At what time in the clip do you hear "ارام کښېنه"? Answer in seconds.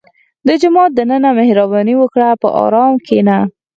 2.63-3.37